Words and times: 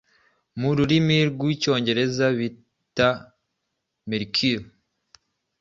mu 0.59 0.69
rurimi 0.77 1.17
rw’ 1.29 1.41
Icyongereza 1.53 2.25
bita 2.39 3.09
Mercury. 4.09 4.65